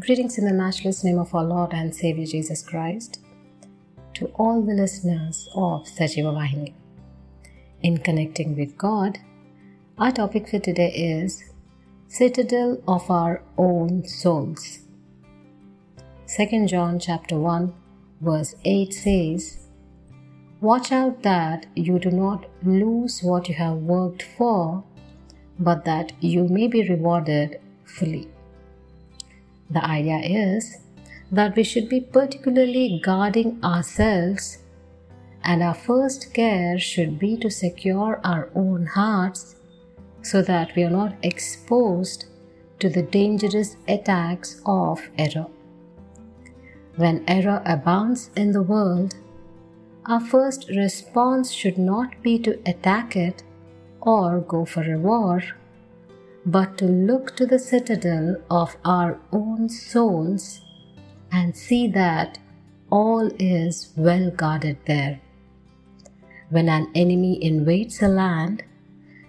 [0.00, 3.18] Greetings in the matchless name of our Lord and Savior Jesus Christ
[4.14, 6.72] to all the listeners of Sajeeva Vahini.
[7.82, 9.18] In connecting with God,
[9.98, 11.42] our topic for today is
[12.06, 14.78] Citadel of Our Own Souls.
[16.28, 17.74] 2 John chapter 1
[18.20, 19.66] verse 8 says,
[20.60, 24.84] Watch out that you do not lose what you have worked for,
[25.58, 28.28] but that you may be rewarded fully.
[29.70, 30.78] The idea is
[31.30, 34.58] that we should be particularly guarding ourselves,
[35.44, 39.56] and our first care should be to secure our own hearts
[40.22, 42.26] so that we are not exposed
[42.80, 45.46] to the dangerous attacks of error.
[46.96, 49.14] When error abounds in the world,
[50.06, 53.42] our first response should not be to attack it
[54.00, 55.42] or go for a war
[56.48, 60.62] but to look to the citadel of our own souls
[61.30, 62.38] and see that
[62.90, 65.20] all is well guarded there.
[66.48, 68.62] When an enemy invades a land,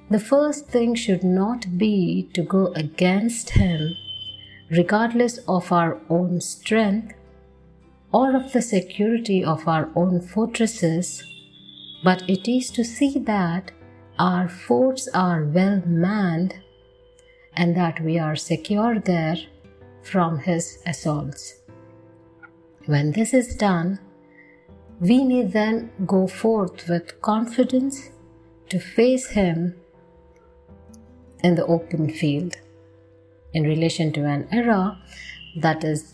[0.10, 3.98] the first thing should not be to go against him,
[4.72, 7.16] regardless of our own strength
[8.14, 11.22] or of the security of our own fortresses,
[12.02, 13.72] but it is to see that
[14.18, 16.56] our forts are well manned
[17.60, 19.38] and that we are secure there
[20.02, 21.56] from his assaults.
[22.86, 24.00] When this is done,
[25.02, 28.12] we may then go forth with confidence
[28.70, 29.76] to face him
[31.44, 32.56] in the open field.
[33.54, 34.98] In relation to an error
[35.58, 36.14] that is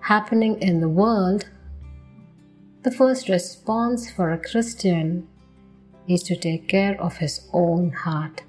[0.00, 1.48] happening in the world,
[2.82, 5.26] the first response for a Christian
[6.06, 8.42] is to take care of his own heart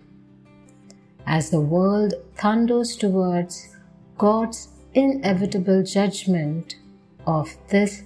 [1.27, 3.75] as the world thunders towards
[4.17, 6.75] God's inevitable judgment
[7.25, 8.03] of this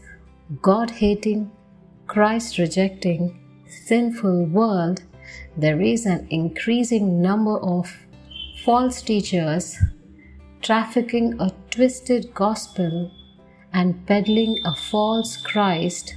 [0.62, 1.52] God hating,
[2.08, 5.04] Christ rejecting, sinful world,
[5.56, 7.96] there is an increasing number of
[8.64, 9.78] false teachers
[10.62, 13.12] trafficking a twisted gospel
[13.74, 16.16] and peddling a false Christ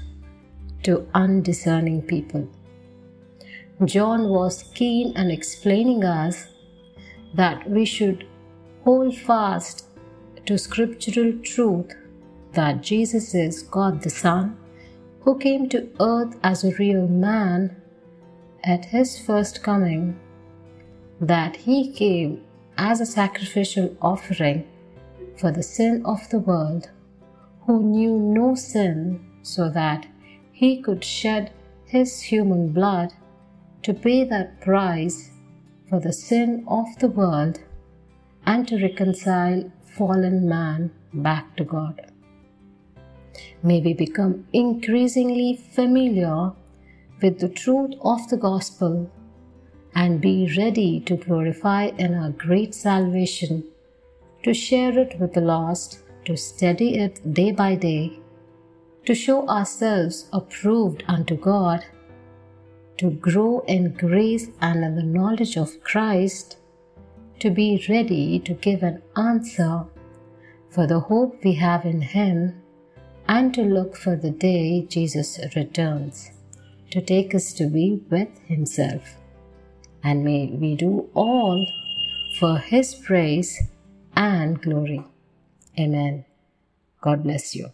[0.82, 2.48] to undiscerning people.
[3.84, 6.47] John was keen on explaining us
[7.34, 8.26] that we should
[8.84, 9.87] hold fast
[10.47, 11.94] to scriptural truth
[12.53, 14.56] that Jesus is God the Son,
[15.20, 17.76] who came to earth as a real man
[18.65, 20.19] at his first coming,
[21.21, 22.42] that he came
[22.76, 24.66] as a sacrificial offering
[25.38, 26.91] for the sin of the world,
[27.66, 30.06] who knew no sin, so that
[30.53, 31.53] he could shed
[31.87, 33.12] his human blood
[33.82, 35.31] to pay that price
[35.92, 37.58] for the sin of the world
[38.47, 42.00] and to reconcile fallen man back to God.
[43.62, 46.53] May we become increasingly familiar
[47.20, 49.10] with the truth of the gospel
[49.94, 53.62] and be ready to glorify in our great salvation,
[54.44, 58.19] to share it with the lost, to study it day by day,
[59.04, 61.84] to show ourselves approved unto God
[62.98, 66.56] to grow in grace and in the knowledge of Christ,
[67.41, 69.84] to be ready to give an answer
[70.70, 72.62] for the hope we have in Him,
[73.28, 76.32] and to look for the day Jesus returns
[76.91, 79.16] to take us to be with Himself.
[80.04, 81.66] And may we do all
[82.38, 83.59] for His praise
[84.14, 85.04] and glory.
[85.78, 86.24] Amen.
[87.00, 87.72] God bless you.